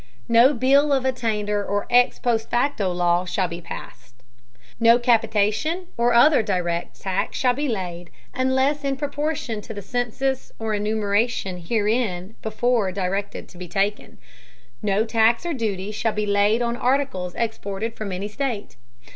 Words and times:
No 0.27 0.51
Bill 0.55 0.91
of 0.91 1.05
Attainder 1.05 1.63
or 1.63 1.85
ex 1.91 2.17
post 2.17 2.49
facto 2.49 2.91
Law 2.91 3.23
shall 3.25 3.47
be 3.47 3.61
passed. 3.61 4.15
No 4.79 4.97
Capitation, 4.97 5.89
or 5.95 6.11
other 6.15 6.41
direct, 6.41 6.99
Tax 6.99 7.37
shall 7.37 7.53
be 7.53 7.67
laid, 7.67 8.09
unless 8.33 8.83
in 8.83 8.95
Proportion 8.97 9.61
to 9.61 9.75
the 9.75 9.81
Census 9.83 10.51
or 10.57 10.73
Enumeration 10.73 11.57
herein 11.57 12.33
before 12.41 12.91
directed 12.91 13.47
to 13.49 13.59
be 13.59 13.67
taken. 13.67 14.17
No 14.81 15.05
Tax 15.05 15.45
or 15.45 15.53
Duty 15.53 15.91
shall 15.91 16.13
be 16.13 16.25
laid 16.25 16.63
on 16.63 16.75
Articles 16.75 17.35
exported 17.35 17.95
from 17.95 18.11
any 18.11 18.27
State. 18.27 18.77